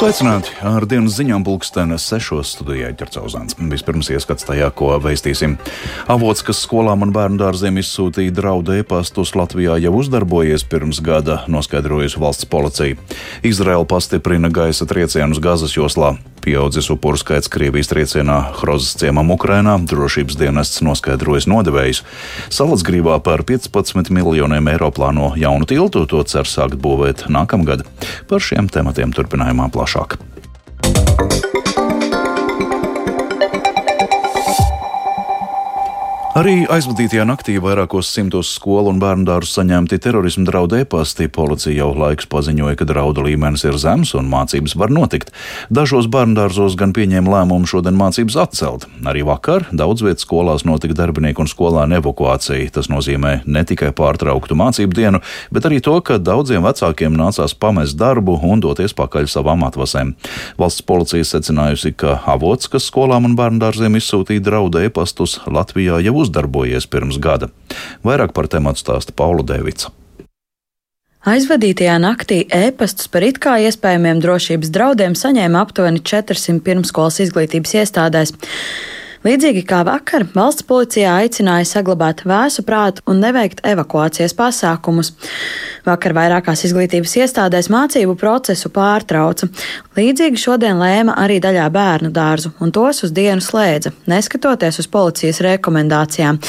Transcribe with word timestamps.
Sveicināti! 0.00 0.54
Ar 0.64 0.86
dienas 0.88 1.12
ziņām 1.18 1.42
pulkstenes 1.44 2.06
sešos 2.08 2.54
studijā 2.54 2.88
ķercauzāns. 2.96 3.52
Vispirms 3.68 4.08
ieskats 4.08 4.46
tajā, 4.48 4.70
ko 4.72 4.94
veistīsim. 4.96 5.58
Avots, 6.08 6.40
kas 6.46 6.62
skolām 6.64 7.04
un 7.04 7.12
bērnu 7.12 7.36
dārziem 7.42 7.76
izsūtīja 7.82 8.32
draudu 8.32 8.78
e-pastus, 8.78 9.34
Latvijā 9.36 9.76
jau 9.84 9.92
uzdarbojies 10.00 10.64
pirms 10.72 11.02
gada, 11.04 11.42
noskaidrojusi 11.52 12.22
valsts 12.22 12.48
policija. 12.48 12.96
Izraela 13.44 13.84
pastiprina 13.84 14.48
gaisa 14.48 14.88
triecienus 14.88 15.42
Gazas 15.44 15.76
joslā. 15.76 16.14
Pieaudzis 16.40 16.88
upuru 16.92 17.18
skaits 17.20 17.50
Krievijas 17.52 17.90
triecienā 17.92 18.38
Hrozes 18.60 18.96
ciemam 19.00 19.32
Ukrainā, 19.34 19.76
drošības 19.90 20.38
dienests 20.40 20.80
noskaidrojas 20.86 21.48
nodevējus. 21.50 22.02
Salacgrībā 22.48 23.18
par 23.26 23.44
15 23.44 24.12
miljoniem 24.14 24.72
eiro 24.72 24.90
plāno 24.94 25.34
jaunu 25.36 25.68
tiltu, 25.68 26.06
to 26.08 26.24
cer 26.24 26.48
sākt 26.48 26.80
būvēt 26.80 27.28
nākamgad. 27.28 27.84
Par 28.30 28.44
šiem 28.44 28.72
tematiem 28.72 29.12
turpinājumā 29.16 29.68
plašāk. 29.74 30.20
Arī 36.30 36.60
aizvadītajā 36.70 37.24
naktī 37.26 37.56
vairākos 37.58 38.06
simtos 38.14 38.52
skolu 38.54 38.92
un 38.92 39.00
bērnu 39.02 39.24
dārzu 39.26 39.50
saņemti 39.50 39.96
terorismu 39.98 40.44
draudu 40.46 40.76
e-pasti. 40.78 41.26
Policija 41.26 41.74
jau 41.74 41.88
laikus 41.98 42.28
paziņoja, 42.30 42.76
ka 42.78 42.86
draudu 42.86 43.24
līmenis 43.26 43.64
ir 43.66 43.74
zems 43.82 44.12
un 44.14 44.28
mācības 44.30 44.76
var 44.78 44.94
notikt. 44.94 45.32
Dažos 45.74 46.06
bērnu 46.06 46.38
dārzos 46.38 46.76
gan 46.78 46.92
pieņēma 46.94 47.32
lēmumu 47.34 47.66
šodien 47.66 47.98
mācības 47.98 48.36
atcelt. 48.44 48.86
Arī 49.10 49.24
vakar 49.26 49.66
daudz 49.74 50.04
vietas 50.06 50.22
skolās 50.22 50.62
notika 50.62 50.94
darbinieku 51.00 51.42
un 51.42 51.50
skolēnu 51.50 51.98
evakuācija. 51.98 52.70
Tas 52.78 52.86
nozīmē 52.94 53.40
ne 53.50 53.64
tikai 53.66 53.90
pārtrauktu 53.90 54.54
mācību 54.54 55.00
dienu, 55.00 55.22
bet 55.50 55.66
arī 55.66 55.82
to, 55.82 55.96
ka 55.98 56.20
daudziem 56.22 56.62
vecākiem 56.62 57.18
nācās 57.18 57.56
pamest 57.58 57.98
darbu 57.98 58.38
un 58.52 58.62
doties 58.62 58.94
pakaļ 58.94 59.26
savām 59.34 59.66
atvasēm. 59.66 60.14
Valsts 60.62 60.86
policija 60.86 61.26
secinājusi, 61.26 61.90
ka 61.90 62.20
avots, 62.30 62.70
kas 62.70 62.86
skolām 62.86 63.26
un 63.26 63.34
bērnu 63.34 63.58
dārziem 63.66 63.98
izsūtīja 63.98 64.46
draudu 64.46 64.86
e-pastus, 64.86 65.40
Latvijā 65.50 65.98
jau 66.06 66.19
uzdarbojies 66.20 66.88
pirms 66.90 67.18
gada. 67.22 67.50
Vairāk 68.06 68.34
par 68.36 68.48
tematu 68.50 68.82
stāsta 68.84 69.16
Paula 69.16 69.46
Devica. 69.46 69.92
Aizvadītajā 71.20 71.98
naktī 72.00 72.38
ēpastus 72.48 73.10
par 73.12 73.26
it 73.26 73.36
kā 73.44 73.58
iespējamiem 73.60 74.22
drošības 74.24 74.70
draudiem 74.72 75.16
saņēma 75.18 75.60
aptuveni 75.66 76.00
400 76.00 76.62
pirmskolas 76.64 77.20
izglītības 77.26 77.74
iestādēs. 77.82 78.32
Līdzīgi 79.20 79.66
kā 79.68 79.82
vakar, 79.84 80.22
valsts 80.32 80.64
policijā 80.64 81.12
aicināja 81.20 81.66
saglabāt 81.68 82.22
vēsu 82.24 82.62
prātu 82.64 83.02
un 83.04 83.18
neveikt 83.20 83.58
evakuācijas 83.68 84.32
pasākumus. 84.32 85.10
Vakar 85.84 86.14
vairākās 86.16 86.62
izglītības 86.64 87.18
iestādēs 87.20 87.68
mācību 87.72 88.14
procesu 88.20 88.70
pārtrauca. 88.72 89.50
Līdzīgi 89.96 90.40
šodien 90.40 90.80
lēma 90.80 91.18
arī 91.20 91.36
daļā 91.40 91.66
bērnu 91.72 92.08
dārzu, 92.16 92.54
un 92.64 92.72
tos 92.72 93.02
uz 93.04 93.12
dienu 93.12 93.44
slēdza, 93.44 93.92
neskatoties 94.08 94.80
uz 94.80 94.88
policijas 94.88 95.42
rekomendācijām. 95.44 96.40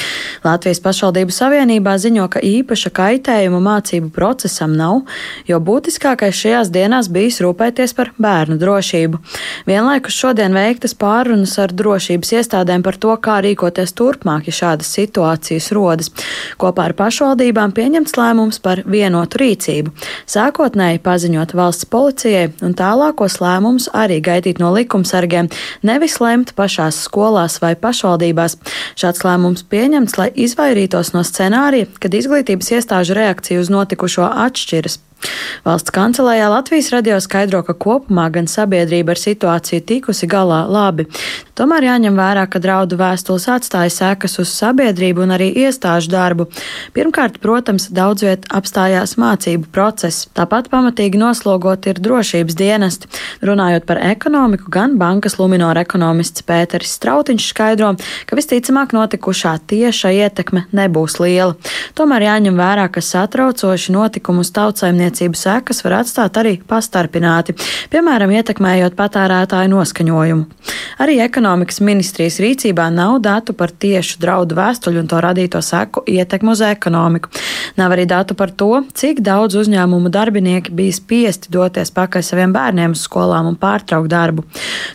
Latvijas 0.48 0.80
pašvaldību 0.84 1.36
savienībā 1.36 1.98
ziņo, 2.00 2.30
ka 2.32 2.40
īpaša 2.40 2.94
kaitējuma 2.96 3.60
mācību 3.68 4.14
procesam 4.16 4.78
nav, 4.80 5.02
jo 5.48 5.60
būtiskākais 5.60 6.40
šajās 6.40 6.72
dienās 6.72 7.12
bijis 7.12 7.42
rūpēties 7.44 7.96
par 8.00 8.14
bērnu 8.16 8.56
drošību. 8.64 9.20
Vienlaikus 9.68 10.24
šodien 10.24 10.56
veiktas 10.56 10.96
pārunas 10.96 11.58
ar 11.60 11.76
drošības 11.76 12.36
iestādēm 12.40 12.61
iestādēm 12.62 12.84
par 12.84 12.98
to, 12.98 13.16
kā 13.18 13.42
rīkoties 13.42 13.94
turpmāk, 13.98 14.48
ja 14.48 14.54
šādas 14.54 14.90
situācijas 14.94 15.72
rodas. 15.74 16.12
Kopā 16.58 16.90
ar 16.90 16.94
pašvaldībām 16.94 17.74
pieņemts 17.74 18.18
lēmums 18.18 18.62
par 18.62 18.84
vienotu 18.86 19.40
rīcību. 19.42 19.92
Sākotnēji 20.28 21.02
paziņot 21.02 21.54
valsts 21.54 21.86
policijai 21.86 22.52
un 22.62 22.74
tālākos 22.74 23.40
lēmumus 23.42 23.90
arī 23.94 24.22
gaidīt 24.22 24.60
no 24.60 24.72
likumsargiem, 24.74 25.50
nevis 25.84 26.20
lemt 26.22 26.54
pašās 26.56 27.02
skolās 27.08 27.62
vai 27.62 27.76
pašvaldībās. 27.76 28.58
Šāds 28.96 29.24
lēmums 29.26 29.64
pieņemts, 29.64 30.18
lai 30.18 30.32
izvairītos 30.36 31.14
no 31.16 31.24
scenārija, 31.24 31.90
kad 32.00 32.14
izglītības 32.14 32.76
iestāžu 32.78 33.18
reakcija 33.18 33.62
uz 33.62 33.72
notikušo 33.74 34.28
atšķiras. 34.48 35.00
Valsts 35.66 35.94
kancelējā 35.94 36.48
Latvijas 36.50 36.90
radio 36.94 37.20
skaidro, 37.22 37.62
ka 37.62 37.76
kopumā 37.78 38.26
gan 38.34 38.48
sabiedrība 38.50 39.14
ar 39.14 39.20
situāciju 39.22 39.84
tikusi 39.86 40.26
galā 40.30 40.64
labi. 40.66 41.06
Tomēr 41.54 41.86
jāņem 41.86 42.16
vērā, 42.18 42.48
ka 42.50 42.58
draudu 42.64 42.98
vēstules 42.98 43.46
atstāja 43.54 43.92
sekas 43.94 44.40
uz 44.42 44.50
sabiedrību 44.56 45.22
un 45.22 45.36
arī 45.36 45.52
iestāžu 45.62 46.10
darbu. 46.10 46.48
Pirmkārt, 46.96 47.38
protams, 47.44 47.86
daudz 47.94 48.26
viet 48.26 48.48
apstājās 48.50 49.14
mācību 49.22 49.70
process. 49.76 50.26
Tāpat 50.34 50.72
pamatīgi 50.74 51.22
noslogot 51.22 51.86
ir 51.92 52.02
drošības 52.02 52.58
dienesti. 52.58 53.12
Runājot 53.46 53.86
par 53.86 54.02
ekonomiku, 54.02 54.72
gan 54.74 54.98
bankas 55.02 55.38
Luminora 55.38 55.86
ekonomists 55.86 56.48
Pēteris 56.48 56.96
Strautiņš 56.98 57.52
skaidro, 57.54 57.94
ka 58.26 58.40
visticamāk 58.40 58.98
notikušā 58.98 59.54
tieša 59.70 60.16
ietekme 60.18 60.66
nebūs 60.74 61.20
liela. 61.22 61.54
Tomēr 61.94 62.26
jāņem 62.32 62.58
vērā, 62.58 62.90
ka 62.90 63.06
satraucoši 63.06 63.94
notikumus 63.94 64.50
tautsaimniecības 64.56 65.11
tirzniecību 65.12 65.36
sekas 65.36 65.84
var 65.84 66.00
atstāt 66.02 66.38
arī 66.40 66.60
pastarpināti, 66.68 67.56
piemēram, 67.92 68.32
ietekmējot 68.32 68.96
patērētāju 68.96 69.72
noskaņojumu. 69.72 70.46
Arī 71.00 71.20
ekonomikas 71.24 71.80
ministrijas 71.84 72.40
rīcībā 72.44 72.90
nav 72.94 73.20
datu 73.24 73.54
par 73.58 73.72
tiešu 73.72 74.20
draudu 74.22 74.58
vēstuļu 74.58 75.02
un 75.04 75.10
to 75.12 75.20
radīto 75.24 75.62
seku 75.64 76.04
ietekmu 76.08 76.56
uz 76.56 76.64
ekonomiku. 76.66 77.32
Nav 77.80 77.96
arī 77.96 78.06
datu 78.10 78.36
par 78.36 78.52
to, 78.52 78.84
cik 78.98 79.22
daudz 79.24 79.56
uzņēmumu 79.62 80.12
darbinieki 80.12 80.74
bija 80.76 80.96
spiesti 80.98 81.52
doties 81.54 81.94
pakaļ 81.96 82.26
saviem 82.26 82.56
bērniem 82.56 82.96
uz 82.98 83.06
skolām 83.08 83.52
un 83.52 83.60
pārtraukt 83.60 84.12
darbu. 84.12 84.46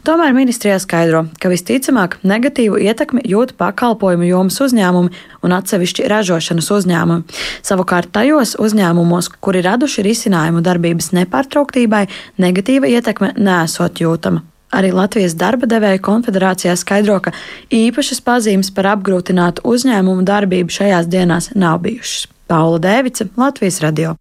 Tomēr 0.07 0.35
ministrijā 0.37 0.79
skaidro, 0.83 1.27
ka 1.41 1.51
visticamāk 1.53 2.19
negatīvu 2.27 2.81
ietekmi 2.85 3.25
jūt 3.25 3.57
pakalpojumu 3.61 4.29
jomas 4.29 4.61
uzņēmumi 4.67 5.25
un 5.47 5.57
atsevišķi 5.57 6.09
ražošanas 6.13 6.73
uzņēmumi. 6.79 7.39
Savukārt 7.67 8.13
tajos 8.17 8.57
uzņēmumos, 8.63 9.31
kuri 9.41 9.65
raduši 9.67 10.05
risinājumu 10.07 10.65
darbības 10.67 11.13
nepārtrauktībai, 11.17 12.07
negatīva 12.43 12.91
ietekme 12.97 13.33
nesot 13.39 14.03
jūtama. 14.05 14.45
Arī 14.77 14.93
Latvijas 14.93 15.35
darba 15.39 15.69
devēja 15.71 16.03
konfederācijā 16.05 16.75
skaidro, 16.77 17.17
ka 17.25 17.33
īpašas 17.73 18.21
pazīmes 18.27 18.73
par 18.77 18.91
apgrūtinātu 18.93 19.65
uzņēmumu 19.65 20.27
darbību 20.29 20.77
šajās 20.79 21.09
dienās 21.13 21.51
nav 21.57 21.81
bijušas. 21.87 22.27
Paula 22.47 22.79
Dēvica, 22.83 23.27
Latvijas 23.41 23.81
radio. 23.83 24.15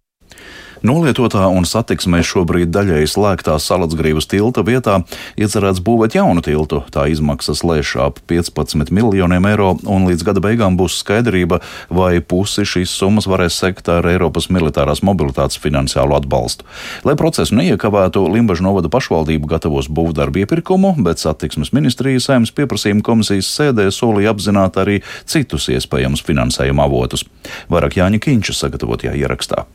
Nolietotā 0.86 1.48
un 1.50 1.64
satiksmē 1.66 2.20
šobrīd 2.22 2.70
daļēji 2.70 3.08
slēgtā 3.10 3.56
Salacgrības 3.58 4.28
tilta 4.30 4.62
vietā 4.62 5.00
iecerēts 5.34 5.80
būvēt 5.82 6.14
jaunu 6.14 6.44
tiltu. 6.46 6.84
Tā 6.94 7.08
izmaksas 7.10 7.64
lēš 7.66 7.96
ap 8.04 8.20
15 8.30 8.92
miljoniem 8.94 9.48
eiro, 9.50 9.72
un 9.82 10.04
līdz 10.06 10.22
gada 10.28 10.42
beigām 10.44 10.76
būs 10.78 11.00
skaidrība, 11.00 11.58
vai 11.90 12.20
pusi 12.22 12.62
šīs 12.62 12.92
summas 13.00 13.26
varēs 13.26 13.56
sekt 13.58 13.90
ar 13.90 14.06
Eiropas 14.06 14.46
militārās 14.46 15.02
mobilitātes 15.02 15.58
finansiālu 15.58 16.14
atbalstu. 16.20 16.68
Lai 17.08 17.16
procesu 17.18 17.58
neiekavētu, 17.58 18.22
Limbaģa 18.36 18.66
novada 18.68 18.90
pašvaldība 18.92 19.56
gatavos 19.56 19.88
būvdarbu 19.90 20.44
iepirkumu, 20.44 20.92
bet 21.02 21.24
satiksmes 21.24 21.72
ministrijas 21.74 22.28
saimnes 22.30 22.54
pieprasījuma 22.54 23.02
komisijas 23.06 23.48
sēdē 23.58 23.88
solīja 23.90 24.36
apzināt 24.36 24.78
arī 24.78 25.00
citus 25.26 25.66
iespējamus 25.72 26.22
finansējuma 26.30 26.86
avotus. 26.86 27.26
Vairāk 27.72 27.98
Jāņa 27.98 28.22
Kīņša 28.22 28.56
sagatavotajā 28.60 29.16
ierakstā. 29.24 29.66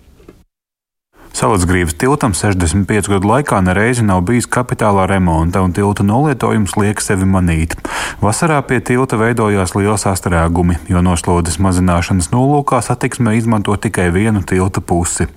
Salacgrības 1.33 1.93
tiltam 1.95 2.33
65 2.35 3.07
gadu 3.07 3.29
laikā 3.29 3.61
nereizi 3.63 4.03
nav 4.03 4.19
bijis 4.27 4.49
kapitālā 4.51 5.05
remonta, 5.07 5.61
un 5.63 5.71
tilta 5.73 6.03
nolietojums 6.03 6.75
liek 6.75 6.99
sevi 7.01 7.25
manīt. 7.25 7.77
Vasarā 8.21 8.59
pie 8.67 8.81
tilta 8.83 9.15
veidojās 9.17 9.71
liels 9.77 10.03
sastrēgumi, 10.05 10.75
jo 10.91 10.99
noslodzes 11.01 11.55
mazināšanas 11.63 12.29
nolūkā 12.33 12.81
satiksmē 12.83 13.37
izmanto 13.39 13.77
tikai 13.79 14.09
vienu 14.11 14.43
tilta 14.43 14.83
pusi. 14.83 15.29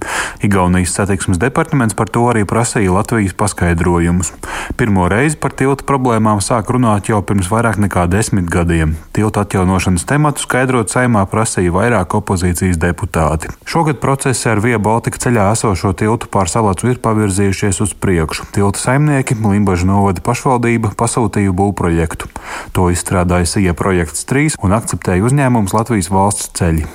Igaunijas 0.44 0.96
satiksmes 0.98 1.38
departaments 1.40 1.94
par 1.94 2.10
to 2.10 2.26
arī 2.32 2.42
prasīja 2.44 2.92
Latvijas 2.92 3.36
paskaidrojumus. 3.38 4.32
Pirmo 4.76 5.06
reizi 5.08 5.38
par 5.38 5.54
tilta 5.54 5.86
problēmām 5.86 6.42
sāk 6.42 6.74
runāt 6.74 7.08
jau 7.08 7.22
pirms 7.22 7.48
vairāk 7.52 7.78
nekā 7.86 8.08
desmit 8.10 8.50
gadiem. 8.50 8.96
Tilta 9.14 9.46
atjaunošanas 9.46 10.04
tematu 10.10 10.42
skaidrot 10.42 10.90
saimā 10.90 11.24
prasīja 11.30 11.72
vairāk 11.72 12.18
opozīcijas 12.18 12.80
deputāti. 12.82 13.52
Šogad 13.64 14.02
procesi 14.02 14.50
ar 14.50 14.60
Via 14.64 14.82
Baltica 14.82 15.20
ceļā 15.20 15.50
esošo 15.54 15.83
šo 15.84 15.92
tiltu 15.92 16.30
pār 16.32 16.48
salacu 16.48 16.88
ir 16.88 17.00
pavirzījušies 17.04 17.82
uz 17.84 17.92
priekšu. 18.00 18.48
Tilta 18.56 18.80
saimnieki, 18.80 19.36
Limbaģa 19.36 19.84
novada 19.90 20.24
pašvaldība 20.24 20.94
pasūtīja 20.96 21.52
būvprojektu. 21.52 22.30
To 22.72 22.88
izstrādāja 22.94 23.50
SIE 23.50 23.76
projekts 23.76 24.24
3 24.30 24.56
un 24.64 24.72
akceptēja 24.78 25.28
uzņēmums 25.28 25.76
Latvijas 25.76 26.08
valsts 26.14 26.54
ceļi. 26.56 26.88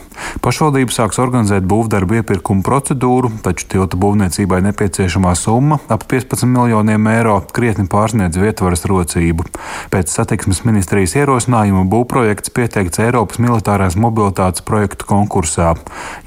Pašvaldība 0.43 0.93
sāks 0.93 1.19
organizēt 1.21 1.65
būvdarbu 1.69 2.19
iepirkumu 2.19 2.63
procedūru, 2.65 3.31
taču 3.43 3.67
tilta 3.71 3.97
būvniecībai 3.99 4.61
nepieciešamā 4.69 5.33
summa- 5.35 5.79
ap 5.95 6.03
15 6.07 6.47
miljoniem 6.47 7.07
eiro- 7.11 7.41
krietni 7.55 7.87
pārsniedz 7.87 8.37
vietvaras 8.37 8.85
rocību. 8.85 9.45
Pēc 9.91 10.07
satiksmes 10.07 10.63
ministrijas 10.65 11.15
ierosinājuma 11.15 11.83
būvprojekts 11.89 12.53
pieteikts 12.53 12.99
Eiropas 12.99 13.37
militārās 13.37 13.95
mobilitātes 13.95 14.61
projektu 14.61 15.05
konkursā, 15.05 15.75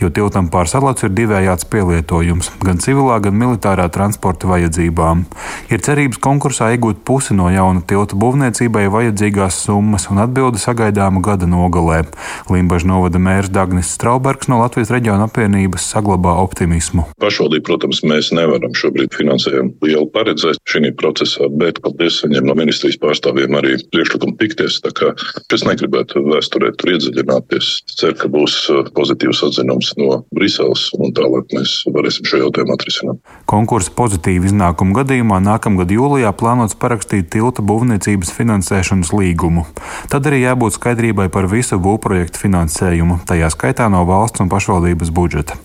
jo 0.00 0.10
tiltam 0.10 0.48
pār 0.48 0.66
salacu 0.66 1.04
ir 1.04 1.10
divējāds 1.10 1.64
pielietojums- 1.64 2.50
gan 2.66 2.78
civilā, 2.78 3.20
gan 3.20 3.34
militārā 3.34 3.88
transporta 3.90 4.46
vajadzībām. 4.46 5.24
Ir 5.70 5.78
cerības 5.78 6.18
konkursā 6.18 6.76
iegūt 6.76 7.04
pusi 7.04 7.34
no 7.34 7.48
jauna 7.48 7.82
tilta 7.82 8.14
būvniecībai 8.14 8.88
vajadzīgās 8.88 9.52
summas, 9.52 10.10
un 10.10 10.18
atbildi 10.18 10.58
sagaidāma 10.58 11.22
gada 11.22 11.46
nogalē. 11.46 12.06
Limbaģa 12.48 12.84
novada 12.84 13.18
mērs 13.18 13.48
Dagnis 13.48 13.81
Straubergs 13.86 14.48
no 14.50 14.60
Latvijas 14.62 14.92
reģiona 14.94 15.26
apvienības 15.28 15.86
saglabā 15.94 16.34
optimismu. 16.42 17.06
Pašvaldība, 17.22 17.66
protams, 17.66 18.02
mēs 18.06 18.30
nevaram 18.36 18.74
šobrīd 18.78 19.14
finansējumu 19.16 19.74
lielu 19.86 20.06
paredzēt 20.14 20.60
šī 20.68 20.92
procesā, 20.98 21.48
bet 21.60 21.80
paldies 21.82 22.20
saņem 22.22 22.46
no 22.48 22.56
ministrijas 22.58 22.98
pārstāvjiem 23.02 23.54
arī 23.58 23.76
priekšlikumu 23.92 24.36
tikties. 24.40 24.80
Tā 24.84 24.92
kā 24.96 25.12
es 25.54 25.64
negribētu 25.66 26.22
vēsturē 26.26 26.72
tur 26.78 26.94
iedziļināties. 26.94 27.70
Ceru, 27.92 28.16
ka 28.18 28.30
būs 28.32 28.56
uh, 28.72 28.82
pozitīvs 28.96 29.42
atzinums 29.48 29.92
no 30.00 30.22
Briseles 30.34 30.88
un 30.98 31.14
tālāk 31.16 31.52
mēs 31.56 31.74
varēsim 31.92 32.28
šo 32.28 32.42
jautājumu 32.44 32.76
atrisināt. 32.76 33.20
Konkursa 33.50 33.92
pozitīvu 33.96 34.50
iznākumu 34.50 34.96
gadījumā 35.00 35.40
nākamgad 35.44 35.92
jūlijā 35.92 36.32
plānots 36.38 36.78
parakstīt 36.78 37.30
tilta 37.32 37.64
būvniecības 37.64 38.32
finansēšanas 38.36 39.12
līgumu. 39.16 39.66
Tad 40.12 40.28
arī 40.28 40.42
jābūt 40.44 40.78
skaidrībai 40.78 41.28
par 41.32 41.48
visu 41.50 41.78
būvprojektu 41.82 42.42
finansējumu, 42.46 43.20
tajā 43.28 43.50
skaitā 43.52 43.71
no 43.88 44.04
valsts 44.04 44.40
un 44.40 44.50
pašvaldības 44.52 45.10
budžeta. 45.10 45.56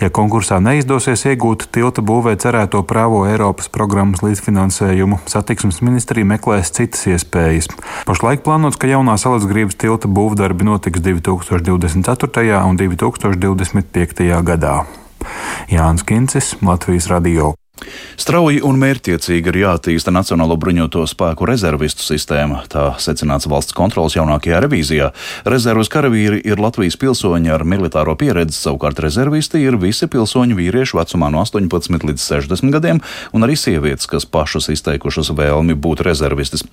Ja 0.00 0.10
konkursā 0.10 0.58
neizdosies 0.58 1.22
iegūt 1.30 1.68
tilta 1.70 2.02
būvē 2.02 2.34
cerēto 2.42 2.82
prāvo 2.82 3.22
Eiropas 3.30 3.70
programmas 3.72 4.24
līdzfinansējumu, 4.26 5.20
satiksmes 5.30 5.82
ministrija 5.86 6.26
meklēs 6.26 6.74
citas 6.74 7.06
iespējas. 7.06 7.70
Pašlaik 8.08 8.42
plānots, 8.42 8.80
ka 8.80 8.90
jaunā 8.90 9.14
salacgrības 9.20 9.78
tilta 9.78 10.10
būvdarbi 10.10 10.66
notiks 10.66 11.00
2024. 11.00 12.60
un 12.66 12.82
2025. 12.82 14.30
gadā. 14.42 14.76
Jānis 15.70 16.02
Kincis, 16.02 16.56
Latvijas 16.62 17.06
Radio. 17.06 17.54
Strauji 18.20 18.60
un 18.62 18.76
mērķtiecīgi 18.78 19.50
ir 19.50 19.56
jāattīsta 19.62 20.12
Nacionālo 20.14 20.54
bruņoto 20.60 21.02
spēku 21.08 21.46
rezervistu 21.48 22.04
sistēma, 22.04 22.60
tā 22.70 22.92
secināts 23.02 23.48
valsts 23.50 23.74
kontrolas 23.74 24.14
jaunākajā 24.14 24.60
revīzijā. 24.62 25.08
Rezervas 25.48 25.90
karavīri 25.92 26.42
ir 26.46 26.60
Latvijas 26.62 26.98
pilsoņi 27.00 27.50
ar 27.54 27.64
militāro 27.66 28.14
pieredzi, 28.20 28.54
savukārt 28.60 29.02
rezervisti 29.02 29.64
ir 29.64 29.78
visi 29.82 30.06
pilsoņu 30.12 30.58
vīrieši 30.60 30.98
vecumā 31.00 31.32
no 31.32 31.42
18 31.42 32.06
līdz 32.12 32.28
60 32.28 32.76
gadiem, 32.76 33.02
un 33.32 33.48
arī 33.48 33.58
sievietes, 33.58 34.06
kas 34.06 34.28
pašas 34.28 34.70
izteikušas 34.76 35.32
vēlmi 35.34 35.74
būt 35.74 36.04
rezervistis. 36.06 36.66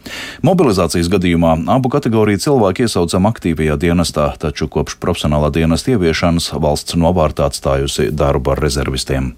Mobilizācijas 0.46 1.10
gadījumā 1.10 1.56
abu 1.74 1.90
kategoriju 1.96 2.44
cilvēki 2.46 2.86
iesaucam 2.86 3.32
aktīvajā 3.32 3.80
dienestā, 3.82 4.34
taču 4.38 4.70
kopš 4.70 5.00
profesionālā 5.02 5.50
dienesta 5.56 5.96
ieviešanas 5.96 6.52
valsts 6.60 7.00
novārtā 7.00 7.50
atstājusi 7.50 8.12
darbu 8.12 8.54
ar 8.54 8.68
rezervistiem. 8.68 9.34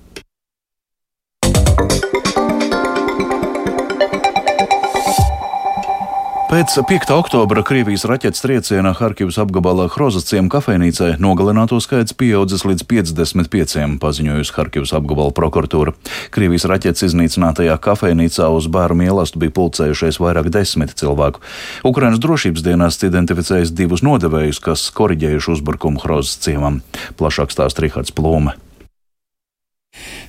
Pēc 6.52 6.74
5. 6.84 7.14
oktobra 7.16 7.62
Krievijas 7.64 8.04
raķetes 8.04 8.42
trieciena 8.44 8.90
Harkivas 8.92 9.38
apgabalā 9.40 9.86
Hrozas 9.94 10.26
ciemu 10.28 10.50
kafejnīcē 10.52 11.14
nogalināto 11.24 11.78
skaits 11.80 12.12
pieaudzis 12.12 12.66
līdz 12.68 12.84
55, 12.92 13.94
paziņojusi 14.04 14.52
Harkivas 14.58 14.92
apgabala 14.98 15.32
prokuratūra. 15.32 15.94
Krievijas 16.36 16.68
raķetes 16.68 17.06
iznīcinātajā 17.08 17.78
kafejnīcā 17.86 18.50
uz 18.52 18.68
bāru 18.68 18.98
mielastu 19.00 19.40
bija 19.40 19.54
pulcējušies 19.62 20.20
vairāk 20.20 20.50
desmit 20.52 20.92
cilvēku. 21.00 21.40
Ukrainas 21.88 22.20
drošības 22.20 22.66
dienests 22.68 23.08
identificējis 23.08 23.72
divus 23.72 24.04
nodevējus, 24.04 24.60
kas 24.60 24.84
koriģējuši 25.00 25.56
uzbrukumu 25.56 26.04
Hrozas 26.04 26.36
ciemam. 26.44 26.82
Plašāk 27.16 27.56
stāsta 27.56 27.88
Rihards 27.88 28.12
Plūme. 28.12 28.58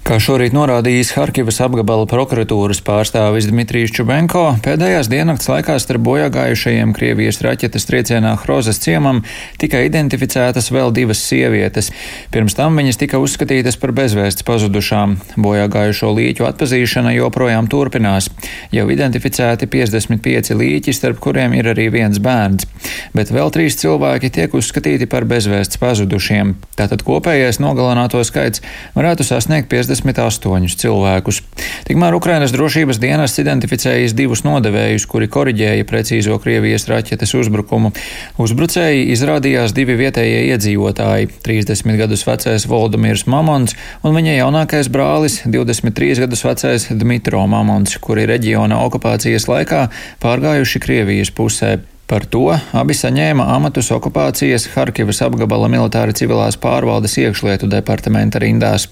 Kā 0.02 0.16
šorīt 0.19 0.50
norādījis 0.50 1.12
Harkivas 1.14 1.60
apgabala 1.62 2.08
prokuratūras 2.10 2.81
pārstāvis 2.82 3.46
Dmitrijs 3.46 3.93
Čubenko, 3.94 4.40
pēdējās 4.64 5.06
diennakts 5.06 5.46
laikā 5.46 5.76
starp 5.78 6.02
bojāgājušajiem 6.08 6.90
Krievijas 6.96 7.38
raķetes 7.46 7.87
triecienā 7.87 8.32
Hrozes 8.40 8.82
ciemam 8.82 9.20
tika 9.62 9.78
identificētas 9.87 10.72
vēl 10.75 10.90
divas 10.96 11.22
sievietes. 11.22 11.93
Pirms 12.34 12.58
tam 12.58 12.81
viņas 12.81 12.99
tika 12.99 13.20
uzskatītas 13.22 13.78
par 13.78 13.93
bezvēsts 13.94 14.43
pazudušām. 14.49 15.14
Bojāgājušo 15.38 16.10
līķu 16.19 16.48
atpazīšana 16.50 17.14
joprojām 17.20 17.70
turpinās. 17.70 18.26
Jau 18.75 18.88
identificēti 18.90 19.70
55 19.70 20.58
līķi, 20.58 20.96
starp 20.98 21.22
kuriem 21.22 21.55
ir 21.55 21.70
arī 21.76 21.87
viens 21.94 22.19
bērns, 22.19 22.66
bet 23.14 23.31
vēl 23.31 23.55
trīs 23.55 23.78
cilvēki 23.78 24.34
tiek 24.34 24.58
uzskatīti 24.58 25.06
par 25.06 25.31
bezvēsts 25.31 25.78
pazudušiem. 25.78 26.56
Tātad 26.75 27.06
kopējais 27.06 27.62
nogalināto 27.62 28.26
skaits 28.26 28.66
varētu 28.98 29.31
sasniegt 29.31 29.70
50. 29.70 29.91
58 30.00 30.78
cilvēkus. 30.80 31.42
Tikmēr 31.84 32.16
Ukrainas 32.16 32.54
drošības 32.54 33.00
dienests 33.02 33.42
identificējis 33.42 34.14
divus 34.16 34.44
nodevējus, 34.46 35.04
kuri 35.10 35.28
koriģēja 35.28 35.84
precīzo 35.84 36.38
Krievijas 36.40 36.88
raķetes 36.88 37.36
uzbrukumu. 37.36 37.92
Uzbrucēji 38.40 39.10
izrādījās 39.12 39.76
divi 39.76 39.98
vietējie 40.00 40.48
iedzīvotāji- 40.54 41.28
30 41.46 42.00
gadus 42.00 42.24
vecais 42.24 42.66
Voldemirs 42.66 43.26
Mamons 43.26 43.76
un 44.02 44.16
viņa 44.16 44.40
jaunākais 44.40 44.88
brālis- 44.88 45.42
23 45.54 46.18
gadus 46.24 46.42
vecais 46.42 46.88
Dmitro 46.88 47.46
Mamons, 47.46 47.98
kuri 48.00 48.26
reģiona 48.26 48.80
okupācijas 48.88 49.48
laikā 49.52 49.90
pārgājuši 50.22 50.80
Krievijas 50.80 51.30
pusē. 51.30 51.91
Par 52.12 52.26
to 52.28 52.50
abi 52.76 52.92
saņēma 52.92 53.46
amatus 53.54 53.86
okupācijas 53.94 54.66
Harkivas 54.74 55.22
apgabala 55.24 55.64
militāra 55.72 56.12
civilās 56.12 56.58
pārvaldes 56.60 57.14
iekšlietu 57.22 57.70
departamenta 57.72 58.42
rindās. 58.42 58.84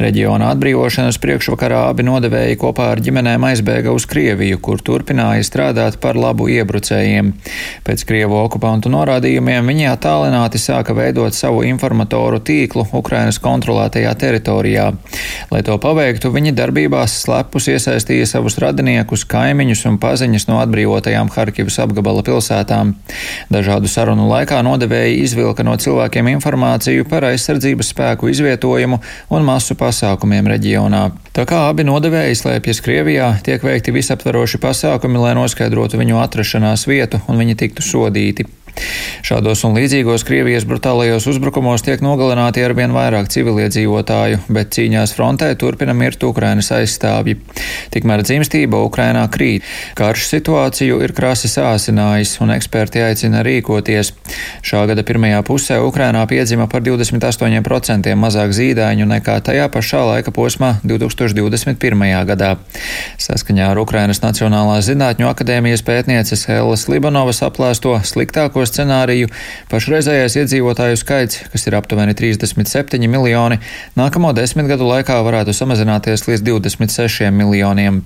Reģiona 0.00 0.48
atbrīvošanas 0.54 1.18
priekšvakarā 1.20 1.82
abi 1.90 2.06
nodevēji 2.08 2.56
kopā 2.62 2.86
ar 2.94 3.02
ģimenēm 3.04 3.44
aizbēga 3.50 3.92
uz 3.92 4.06
Krieviju, 4.08 4.62
kur 4.64 4.80
turpināja 4.80 5.44
strādāt 5.44 5.98
par 6.00 6.16
labu 6.16 6.46
iebrucējiem. 6.54 7.34
Pēc 7.84 8.06
Krievu 8.08 8.38
okupantu 8.40 8.88
norādījumiem 8.94 9.68
viņi 9.68 9.90
attālināti 9.90 10.62
sāka 10.62 10.96
veidot 10.96 11.36
savu 11.36 11.66
informatoru 11.68 12.40
tīklu 12.40 12.86
Ukrainas 12.96 13.42
kontrolētajā 13.44 14.14
teritorijā. 14.24 14.88
Lai 15.52 15.62
to 15.68 15.76
paveiktu, 15.84 16.32
viņi 16.32 16.56
darbībās 16.56 17.20
slepus 17.26 17.68
iesaistīja 17.76 18.32
savus 18.32 18.56
radiniekus, 18.64 19.28
kaimiņus 19.28 19.84
un 19.92 20.00
paziņas 20.00 20.48
no 20.48 20.64
atbrīvotajām 20.64 21.32
Harkivas 21.36 21.78
apgabala 21.84 22.24
pilsētām 22.24 22.53
pilsētām. 22.54 22.94
Dažādu 23.50 23.88
sarunu 23.88 24.28
laikā 24.28 24.62
nodevēji 24.62 25.22
izvilka 25.24 25.64
no 25.64 25.76
cilvēkiem 25.76 26.28
informāciju 26.34 27.06
par 27.08 27.24
aizsardzības 27.30 27.92
spēku 27.92 28.30
izvietojumu 28.30 29.00
un 29.30 29.44
masu 29.44 29.74
pasākumiem 29.74 30.46
reģionā. 30.46 31.10
Tā 31.34 31.44
kā 31.46 31.68
abi 31.68 31.84
nodevēji 31.84 32.38
slēpjas 32.38 32.82
Krievijā, 32.84 33.38
tiek 33.44 33.62
veikti 33.62 33.94
visaptveroši 33.94 34.60
pasākumi, 34.62 35.18
lai 35.18 35.34
noskaidrotu 35.34 35.98
viņu 35.98 36.20
atrašanās 36.22 36.86
vietu 36.86 37.20
un 37.28 37.38
viņi 37.38 37.56
tiktu 37.56 37.82
sodīti. 37.82 38.46
Šādos 39.24 39.62
un 39.64 39.72
līdzīgos 39.78 40.24
Krievijas 40.26 40.66
brutālajos 40.68 41.24
uzbrukumos 41.30 41.84
tiek 41.86 42.02
nogalināti 42.04 42.60
arvien 42.64 42.92
vairāk 42.92 43.30
civiliedzīvotāju, 43.32 44.42
bet 44.52 44.74
cīņās 44.76 45.14
frontē 45.16 45.48
turpina 45.56 45.94
mirt 45.96 46.22
Ukrainas 46.26 46.68
aizstāvji. 46.74 47.38
Tikmēr 47.94 48.24
dzimstība 48.26 48.82
Ukrainā 48.84 49.22
krīt. 49.32 49.64
Karš 49.96 50.26
situāciju 50.28 51.00
ir 51.06 51.14
krasi 51.16 51.48
sāsinājis, 51.48 52.34
un 52.44 52.52
eksperti 52.56 53.00
aicina 53.04 53.40
rīkoties. 53.46 54.12
Šā 54.66 54.84
gada 54.90 55.06
pirmajā 55.06 55.40
pusē 55.46 55.78
Ukrainā 55.84 56.26
piedzima 56.28 56.68
par 56.68 56.84
28% 56.84 58.12
mazāk 58.20 58.52
zīdaiņu 58.56 59.08
nekā 59.14 59.38
tajā 59.46 59.70
pašā 59.72 60.02
laika 60.10 60.34
posmā 60.34 60.74
2021. 60.84 62.04
gadā. 62.28 62.50
Saskaņā 63.22 63.70
ar 63.72 63.80
Ukrainas 63.80 64.20
Nacionālās 64.24 64.90
zinātņu 64.90 65.30
akadēmijas 65.30 65.84
pētnieces 65.86 66.44
Hellas 66.50 66.88
Libanovas 66.92 67.40
aplēsto 67.46 67.96
sliktāko 68.04 68.63
sliktāko 68.64 68.84
scenāriju 68.84 69.28
pašreizējais 69.70 70.36
iedzīvotāju 70.40 70.96
skaits, 70.96 71.44
kas 71.52 71.66
ir 71.66 71.76
aptuveni 71.76 72.14
37 72.14 73.08
miljoni, 73.08 73.58
nākamo 73.96 74.32
desmit 74.34 74.66
gadu 74.66 74.86
laikā 74.88 75.22
varētu 75.24 75.52
samazināties 75.52 76.26
līdz 76.28 76.42
26 76.42 77.30
miljoniem. 77.32 78.02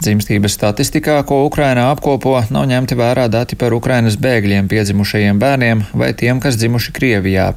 Dzimstības 0.00 0.56
statistikā, 0.56 1.22
ko 1.24 1.44
Ukrainā 1.46 1.90
apkopo, 1.92 2.40
nav 2.50 2.66
ņemti 2.66 2.96
vērā 2.96 3.28
dati 3.30 3.56
par 3.56 3.72
Ukrainas 3.72 4.16
bēgļiem 4.16 4.68
piedzimušajiem 4.68 5.38
bērniem 5.38 5.84
vai 5.94 6.12
tiem, 6.14 6.40
kas 6.40 6.56
dzimuši 6.56 6.92
Krievijā. 6.92 7.54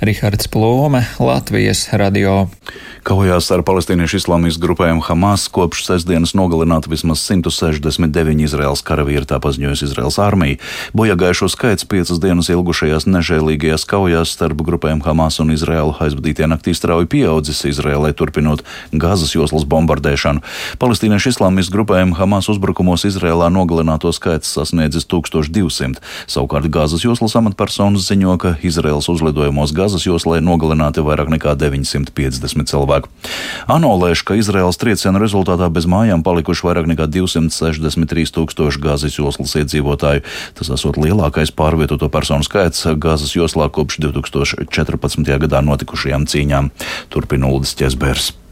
Rihards 0.00 0.46
Plome, 0.46 1.04
Latvijas 1.18 1.88
radio. 1.92 2.46
Kaujās 3.08 3.46
ar 3.54 3.62
palestīniešu 3.64 4.18
islāmistu 4.18 4.60
grupējumu 4.66 5.00
Hamas 5.06 5.46
kopš 5.48 5.86
sestdienas 5.86 6.34
nogalināti 6.36 6.90
vismaz 6.92 7.22
169 7.24 8.42
Izraels 8.44 8.82
karavīri, 8.84 9.24
tā 9.24 9.38
paziņojas 9.40 9.84
Izraels 9.86 10.18
armija. 10.20 10.58
Bojāgājušo 10.98 11.48
skaits 11.52 11.86
piecas 11.88 12.20
dienas 12.20 12.50
ilgušajās 12.52 13.06
nežēlīgajās 13.08 13.86
kaujās 13.88 14.34
starp 14.36 14.60
grupēm 14.66 15.00
Hamas 15.06 15.40
un 15.40 15.54
Izraelu 15.54 15.94
aizvadītajā 16.04 16.50
naktī 16.52 16.74
strauji 16.76 17.08
pieaudzis 17.14 17.64
Izraēlē 17.70 18.12
turpinot 18.18 18.64
Gazas 18.92 19.32
joslas 19.32 19.64
bombardēšanu. 19.64 20.44
Palestīniešu 20.82 21.32
islāmistu 21.32 21.78
grupējumu 21.78 22.18
Hamas 22.18 22.50
uzbrukumos 22.52 23.06
Izraēlā 23.08 23.48
nogalināto 23.54 24.12
skaits 24.12 24.52
sasniedzis 24.58 25.08
1200. 25.08 26.02
Savukārt 26.28 26.68
Gazas 26.68 27.06
joslas 27.06 27.38
amatpersonas 27.40 28.04
ziņo, 28.10 28.36
ka 28.42 28.54
Izraels 28.60 29.08
uzlidojumos 29.58 29.72
Gazas 29.74 30.06
joslē 30.06 30.40
nogalināti 30.40 31.02
vairāk 31.02 31.28
nekā 31.32 31.54
950 31.58 32.68
cilvēki 32.68 32.78
cilvēku. 32.78 33.08
ANO 33.66 33.96
lēš, 33.98 34.22
ka 34.24 34.34
Izraels 34.38 34.78
triecienu 34.78 35.18
rezultātā 35.18 35.68
bez 35.70 35.86
mājām 35.86 36.22
palikuši 36.22 36.66
vairāk 36.66 36.86
nekā 36.86 37.06
263 37.10 38.32
tūkstoši 38.34 38.80
Gāzes 38.80 39.18
joslas 39.18 39.56
iedzīvotāju. 39.58 40.22
Tas 40.54 40.70
esot 40.70 40.96
lielākais 40.96 41.50
pārvietoto 41.50 42.08
personu 42.08 42.44
skaits 42.44 42.86
Gāzes 42.96 43.34
joslā 43.34 43.68
kopš 43.68 43.98
2014. 43.98 45.38
gadā 45.38 45.62
notikušajām 45.62 46.26
cīņām. 46.26 46.70
Turpina 47.10 47.50
Uldis 47.50 47.74
Česbērs. 47.74 48.47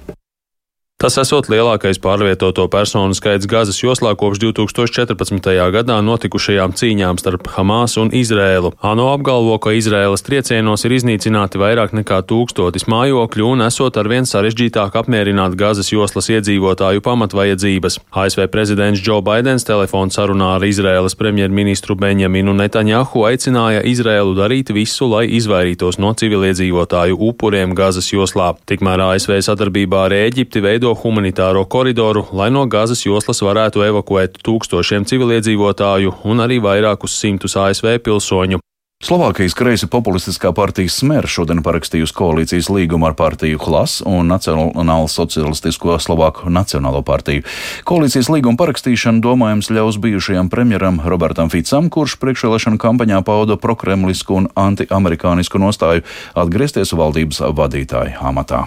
Tas 1.07 1.21
esot 1.23 1.47
lielākais 1.47 2.01
pārvietoto 2.03 2.65
personu 2.67 3.15
skaits 3.15 3.47
Gazas 3.47 3.77
joslā 3.79 4.17
kopš 4.19 4.41
2014. 4.43 5.45
gadā 5.71 6.01
notikušajām 6.03 6.73
cīņām 6.75 7.21
starp 7.23 7.47
Hamas 7.55 7.93
un 8.03 8.09
Izrēlu. 8.11 8.73
ANO 8.83 9.05
apgalvo, 9.13 9.55
ka 9.63 9.71
Izrēlas 9.79 10.27
triecienos 10.27 10.83
ir 10.83 10.97
iznīcināti 10.97 11.61
vairāk 11.63 11.95
nekā 11.95 12.19
tūkstotis 12.27 12.89
mājokļu 12.91 13.53
un 13.53 13.63
esot 13.69 14.01
arvien 14.03 14.27
sarežģītāk 14.27 14.99
apmierināt 14.99 15.55
Gazas 15.55 15.93
joslas 15.93 16.27
iedzīvotāju 16.27 17.05
pamatvajadzības. 17.07 18.01
ASV 18.11 18.49
prezidents 18.51 18.99
Džo 18.99 19.21
Baidens 19.23 19.63
telefonu 19.63 20.11
sarunā 20.11 20.57
ar 20.57 20.67
Izrēlas 20.67 21.15
premjerministru 21.15 21.95
Benjaminu 21.95 22.57
Netanjahu 22.65 23.29
aicināja 23.31 23.87
Izrēlu 23.87 24.35
darīt 24.41 24.75
visu, 24.75 25.07
lai 25.15 25.29
izvairītos 25.39 26.03
no 26.03 26.11
civiliedzīvotāju 26.19 27.23
upuriem 27.31 27.79
Gazas 27.79 28.11
joslā. 28.11 28.57
Tikmēr 28.67 29.07
ASV 29.13 29.39
sadarbībā 29.53 30.09
ar 30.09 30.19
Ēģipti 30.25 30.67
veido 30.67 30.96
humanitāro 31.03 31.65
koridoru, 31.65 32.27
lai 32.33 32.51
no 32.51 32.67
Gazas 32.67 33.05
joslas 33.07 33.43
varētu 33.45 33.85
evakuēt 33.87 34.41
tūkstošiem 34.47 35.07
civiliedzīvotāju 35.09 36.19
un 36.25 36.45
arī 36.45 36.61
vairākus 36.63 37.19
simtus 37.21 37.57
ASV 37.61 37.99
pilsoņu. 38.05 38.63
Slovākijas 39.05 39.53
kreisa 39.53 39.87
populistiskā 39.93 40.55
partija 40.57 40.89
Smer 40.89 41.27
šodien 41.29 41.59
parakstījusi 41.61 42.15
koalīcijas 42.17 42.71
līgumu 42.73 43.05
ar 43.11 43.13
partiju 43.19 43.61
Hlas 43.61 43.99
un 44.09 44.31
Nacionālo 44.33 45.05
socialistisko 45.13 45.99
Slovāku 46.01 46.49
Nacionālo 46.49 47.03
partiju. 47.05 47.45
Koalīcijas 47.85 48.31
līguma 48.33 48.57
parakstīšana 48.63 49.21
domājams 49.21 49.69
ļaus 49.69 50.01
bijušajam 50.01 50.49
premjeram 50.49 51.03
Robertam 51.05 51.53
Ficam, 51.53 51.91
kurš 51.93 52.17
priekšvēlēšana 52.25 52.81
kampaņā 52.81 53.21
pauda 53.21 53.61
prokremlisku 53.61 54.41
un 54.41 54.49
antiamerikānisku 54.57 55.61
nostāju, 55.61 56.07
atgriezties 56.33 56.97
valdības 56.97 57.45
vadītāja 57.53 58.17
amatā. 58.25 58.65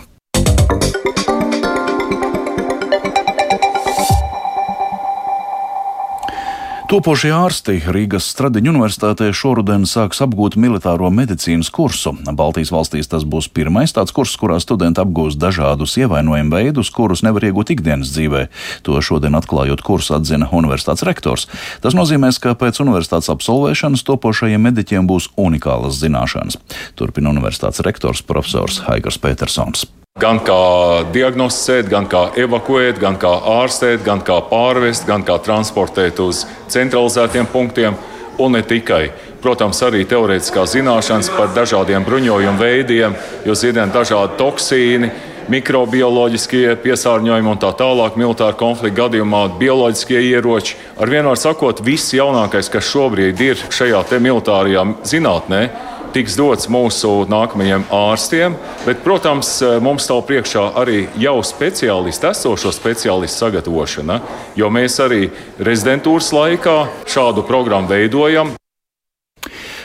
Topošie 6.90 7.30
ārsti 7.30 7.76
Rīgas 7.94 8.26
Stradiņu 8.34 8.72
universitātē 8.72 9.28
šoruden 9.38 9.84
sāks 9.86 10.24
apgūt 10.26 10.56
militāro 10.58 11.12
medicīnas 11.14 11.68
kursu. 11.70 12.16
Baltijas 12.34 12.72
valstīs 12.74 13.12
tas 13.12 13.28
būs 13.30 13.46
pirmais 13.54 13.94
tāds 13.94 14.10
kurs, 14.10 14.34
kurā 14.42 14.58
studenti 14.58 14.98
apgūs 15.04 15.38
dažādus 15.38 15.94
ievainojumu 16.02 16.50
veidus, 16.56 16.90
kurus 16.90 17.22
nevar 17.22 17.46
iegūt 17.46 17.76
ikdienas 17.76 18.10
dzīvē. 18.16 18.42
To 18.90 18.98
šodien 19.06 19.38
atklājot 19.38 19.86
kursu 19.86 20.18
atzina 20.18 20.50
universitātes 20.50 21.06
rektors. 21.06 21.46
Tas 21.86 21.94
nozīmēs, 21.94 22.42
ka 22.42 22.56
pēc 22.58 22.82
universitātes 22.82 23.30
absolvēšanas 23.36 24.08
topošajiem 24.10 24.66
mediķiem 24.72 25.06
būs 25.14 25.30
unikālas 25.38 26.02
zināšanas. 26.02 26.58
Turpina 26.98 27.30
universitātes 27.30 27.86
rektors 27.86 28.26
profesors 28.26 28.82
Haigars 28.90 29.22
Petersons. 29.22 29.86
Gan 30.20 30.42
kā 30.44 31.06
diagnosticēt, 31.14 31.88
gan 31.88 32.04
kā 32.12 32.26
evakuēt, 32.42 32.98
gan 33.00 33.16
kā 33.16 33.30
ārstēt, 33.62 34.02
gan 34.04 34.20
kā 34.26 34.42
pārvest, 34.50 35.06
gan 35.08 35.24
kā 35.24 35.38
transportēt 35.40 36.20
uz 36.20 36.42
centralizētiem 36.68 37.48
punktiem 37.48 37.96
un 38.36 38.58
ne 38.58 38.60
tikai. 38.60 39.14
Protams, 39.40 39.80
arī 39.88 40.04
teorētiskās 40.04 40.74
zināšanas 40.76 41.32
par 41.38 41.54
dažādiem 41.56 42.04
bruņojumu 42.04 42.60
veidiem, 42.60 43.16
jo 43.48 43.56
zinām, 43.56 43.94
dažādi 43.96 44.36
toksīni, 44.42 45.12
mikrobioloģiskie 45.50 46.76
piesārņojumi 46.84 47.54
un 47.54 47.62
tā 47.62 47.72
tālāk, 47.80 48.18
militāra 48.20 48.58
konflikta 48.60 49.06
gadījumā, 49.06 49.46
bioloģiskie 49.62 50.20
ieroči. 50.34 50.76
Ar 51.00 51.10
vienu 51.10 51.32
var 51.32 51.40
sakot, 51.40 51.80
viss 51.86 52.12
jaunākais, 52.14 52.68
kas 52.74 52.92
šobrīd 52.92 53.40
ir 53.48 53.64
šajā 53.72 54.04
militārajā 54.20 54.84
zinātnē, 55.08 55.64
tiks 56.14 56.38
dots 56.40 56.70
mūsu 56.72 57.26
nākamajiem 57.30 57.86
ārstiem. 57.94 58.56
Bet, 58.86 59.04
protams, 59.06 59.52
mums 59.84 60.08
stāv 60.08 60.24
priekšā 60.30 60.66
arī 60.80 61.04
jau 61.22 61.40
speciālistu, 61.46 62.32
esošo 62.32 62.74
speciālistu 62.76 63.46
sagatavošana, 63.46 64.20
jo 64.60 64.72
mēs 64.74 65.00
arī 65.04 65.28
rezidentūras 65.60 66.32
laikā 66.36 66.78
šādu 67.10 67.46
programmu 67.48 67.92
veidojam. 67.94 68.56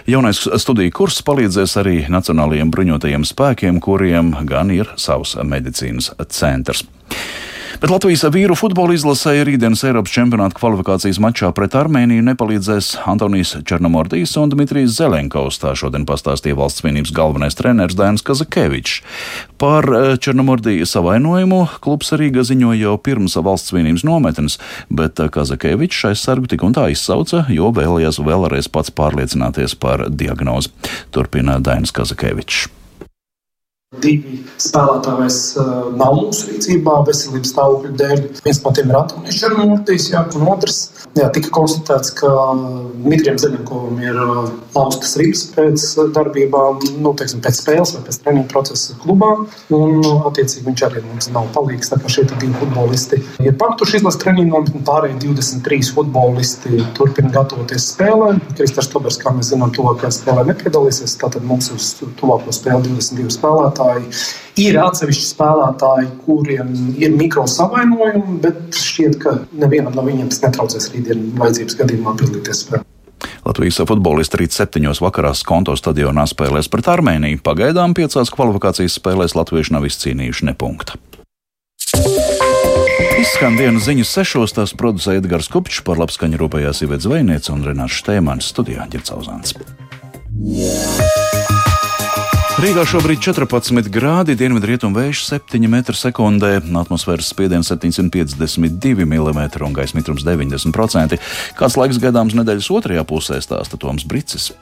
Jaunais 0.04 0.42
studiju 0.60 0.92
kurs 0.92 1.22
palīdzēs 1.24 1.78
arī 1.80 1.94
Nacionālajiem 2.12 2.68
bruņotajiem 2.74 3.24
spēkiem, 3.24 3.80
kuriem 3.80 4.34
gan 4.44 4.72
ir 4.74 4.90
savs 5.00 5.32
medicīnas 5.40 6.10
centrs. 6.28 6.84
Bet 7.82 7.90
Latvijas 7.90 8.22
vīru 8.30 8.54
futbola 8.54 8.94
izlasēja 8.94 9.44
rītdienas 9.48 9.82
Eiropas 9.88 10.12
čempionāta 10.14 10.54
kvalifikācijas 10.58 11.18
mačā 11.22 11.48
pret 11.56 11.74
Armēniju 11.78 12.22
nepalīdzēs 12.28 12.90
Antonijs 13.10 13.56
Černomordijs 13.66 14.36
un 14.38 14.52
Dmitrijs 14.52 14.94
Zelenkovs. 14.98 15.58
Tā 15.62 15.72
šodien 15.78 16.06
pastāstīja 16.06 16.58
valsts 16.58 16.84
vienības 16.84 17.10
galvenais 17.16 17.58
treneris 17.58 17.98
Dainis 17.98 18.22
Kazakevičs. 18.26 19.00
Par 19.58 19.88
eh, 19.90 20.14
Černomordiju 20.22 20.86
savainojumu 20.86 21.64
klubs 21.84 22.14
Rīga 22.14 22.46
ziņoja 22.46 22.84
jau 22.84 22.94
pirms 23.02 23.34
valsts 23.42 23.74
vienības 23.74 24.06
nometnes, 24.06 24.60
bet 24.88 25.18
eh, 25.18 25.32
Kazakevičs 25.34 26.06
aizsargu 26.12 26.52
tik 26.54 26.62
un 26.66 26.78
tā 26.78 26.86
izsauca, 26.94 27.46
jo 27.50 27.72
vēlējās 27.74 28.22
vēlreiz 28.22 28.70
pats 28.70 28.94
pārliecināties 28.94 29.74
par 29.82 30.06
diagnozi. 30.14 30.70
Turpina 31.10 31.58
Dainis 31.58 31.94
Kazakevičs. 31.96 32.83
Divi 34.02 34.40
spēlētāji 34.62 35.20
vairs 35.20 35.40
uh, 35.60 35.70
nav 35.98 36.16
mūsu 36.18 36.50
rīcībā 36.50 36.98
veselības 37.08 37.52
stāvokļa 37.54 37.94
dēļ. 38.00 38.22
Viens 38.44 38.62
no 38.64 38.74
tiem 38.76 38.90
ir 38.90 38.98
Antonius 38.98 39.40
Černomortīs, 39.40 40.10
un 40.38 40.48
otrs 40.50 40.80
jā, 41.18 41.28
tika 41.34 41.50
konstatēts, 41.54 42.12
ka 42.18 42.30
Dmitrijam 43.04 43.38
Zelenkovam 43.40 44.00
ir 44.02 44.18
laustas 44.74 45.14
ribas 45.20 45.44
pēc 45.54 45.84
darbībām, 46.14 46.80
nu, 47.04 47.12
teiksim, 47.18 47.42
pēc 47.44 47.60
spēles 47.60 47.94
vai 47.96 48.02
pēc 48.08 48.20
treniņa 48.24 48.46
procesa 48.50 48.96
klubā. 49.02 49.30
Un, 49.74 50.00
attiecīgi, 50.30 50.64
viņš 50.68 50.84
arī 50.88 51.04
mums 51.06 51.30
nav 51.34 51.50
palīgs. 51.54 51.92
Tā 51.92 52.00
kā 52.02 52.10
šie 52.10 52.26
divi 52.32 52.52
futbolisti 52.58 53.20
ir 53.44 53.56
paktuši 53.60 54.00
izlases 54.00 54.22
treniņu 54.24 54.50
nometni, 54.50 54.82
pārējie 54.86 55.20
23 55.26 55.92
futbolisti 55.96 56.82
turpina 56.98 57.32
gatavoties 57.34 57.90
spēlē. 57.94 58.34
Kristers 58.54 58.90
Tobers, 58.92 59.20
kā 59.20 59.34
mēs 59.36 59.52
zinām, 59.52 59.72
tuvākajā 59.74 60.12
spēlē 60.18 60.46
nepiedalīsies. 60.50 61.18
Tātad 61.20 61.46
mums 61.46 61.70
uz 61.74 61.92
tuvāko 62.20 62.54
spēli 62.54 62.90
22 62.90 63.36
spēlētāji 63.38 63.83
spēlētāji. 63.84 64.32
Ir 64.64 64.78
atsevišķi 64.78 65.26
spēlētāji, 65.32 66.08
kuriem 66.24 66.72
ir 67.02 67.14
mikrosavainojumi, 67.18 68.38
bet 68.42 68.76
šķiet, 68.78 69.16
ka 69.22 69.36
nevienam 69.52 69.94
no 69.96 70.04
viņiem 70.06 70.30
tas 70.30 70.42
netraucēs 70.44 70.90
rītdien 70.94 71.32
vajadzības 71.38 71.78
gadījumā 71.80 72.16
piedalīties 72.20 72.66
spēlē. 72.66 72.84
Latvijas 73.44 73.80
futbolisti 73.88 74.40
rīt 74.40 74.54
septiņos 74.54 75.00
vakarā 75.04 75.32
Skonto 75.36 75.74
stadionā 75.76 76.26
spēlēs 76.28 76.68
pret 76.72 76.88
Armēniju. 76.92 77.40
Pagaidām 77.44 77.96
piecās 77.96 78.32
kvalifikācijas 78.32 78.98
spēlēs 79.00 79.36
latvieši 79.36 79.74
nav 79.74 79.88
izcīnījuši 79.88 80.48
ne 80.48 80.54
punkta. 80.56 80.98
Izskan 83.20 83.56
dienas 83.56 83.86
ziņas 83.88 84.12
sešos, 84.18 84.54
tās 84.56 84.74
producēja 84.76 85.22
Edgars 85.22 85.48
Kupčs, 85.52 85.80
par 85.86 86.00
labskaņu 86.02 86.40
rūpējās 86.40 86.84
Ivets 86.84 87.08
Zvejniec 87.08 87.48
un 87.52 87.64
Renārs 87.64 88.00
Štēmans 88.02 88.52
studijā 88.52 88.88
Ģercauzāns. 88.92 89.56
Yeah. 90.44 91.33
Rīgā 92.54 92.84
šobrīd 92.86 93.18
14 93.18 93.88
grādi, 93.90 94.36
dienvidrietumu 94.38 94.94
vējš 94.94 95.24
7 95.26 95.66
m2, 95.66 96.52
atmosfēras 96.78 97.32
spiediens 97.32 97.72
752 97.72 99.02
mm 99.02 99.40
un 99.66 99.74
gaisa 99.74 99.98
mitrums 99.98 100.22
90%. 100.22 101.18
Kāds 101.58 101.78
laiks 101.80 101.98
gaidāms 101.98 102.38
nedēļas 102.38 102.70
otrajā 102.78 103.02
pusē 103.10 103.40
stāsta 103.42 103.80
Toms 103.82 104.06
Brīsis. 104.06 104.52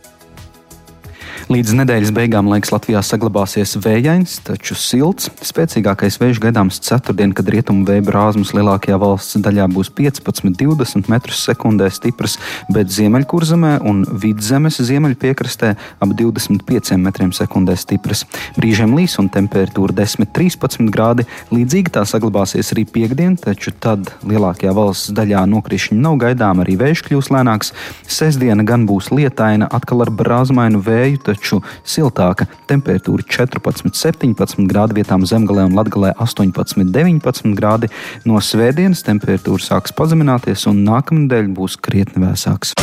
Līdz 1.52 1.72
nedēļas 1.76 2.10
beigām 2.16 2.46
laiks 2.48 2.70
Latvijā 2.72 3.02
saglabāsies 3.04 3.74
vējains, 3.82 4.38
taču 4.46 4.72
silts. 4.78 5.26
Spēcīgākais 5.44 6.16
vējš 6.22 6.38
gaidāms 6.40 6.78
ceturtdien, 6.80 7.34
kad 7.36 7.50
rietumu 7.52 7.82
vēja 7.84 8.04
brāzmas 8.06 8.54
lielākajā 8.56 8.96
valsts 9.02 9.36
daļā 9.42 9.66
būs 9.74 9.90
15-20 9.92 11.10
m2 11.12 11.88
stipras, 11.92 12.38
bet 12.72 12.94
Ziemeļkurzemē 12.94 13.72
un 13.84 14.00
Vidzemes 14.22 14.78
ziemeļpiekrastē 14.80 15.74
ap 15.74 16.14
25 16.22 16.94
m2 16.96 17.76
stipras. 17.82 18.24
Brīžiem 18.56 18.96
līs 18.96 19.18
un 19.20 19.28
temperatūra 19.34 19.98
10-13 19.98 20.88
grādi. 20.94 21.28
Līdzīgi 21.52 21.92
tā 21.98 22.06
saglabāsies 22.08 22.72
arī 22.72 22.86
piekdien, 22.88 23.36
taču 23.36 23.74
tad 23.76 24.14
lielākajā 24.24 24.72
valsts 24.78 25.12
daļā 25.12 25.44
nokrišņi 25.52 26.00
nav 26.00 26.16
gaidām, 26.24 26.64
arī 26.64 26.78
vējš 26.86 27.04
kļūs 27.10 27.30
lēnāks. 27.36 27.74
Sesdiena 28.08 28.64
gan 28.64 28.88
būs 28.88 29.12
lietaina, 29.12 29.68
atkal 29.68 30.06
ar 30.06 30.16
brāzmainu 30.22 30.80
vēju 30.88 31.24
taču 31.42 31.60
siltāka. 31.84 32.46
Temperatūra 32.70 33.26
14, 33.26 33.90
17 33.90 34.68
grādi 34.70 35.00
vietām 35.00 35.26
zemgalē 35.26 35.66
un 35.66 35.74
latgalē 35.74 36.14
18, 36.22 36.86
19 36.94 37.56
grādi. 37.58 37.90
No 38.24 38.38
svētdienas 38.38 39.02
temperatūra 39.02 39.62
sāks 39.62 39.94
pazemināties 39.96 40.68
un 40.70 40.84
nākamnedēļ 40.86 41.52
būs 41.58 41.76
krietni 41.82 42.22
vēsāks. 42.22 42.76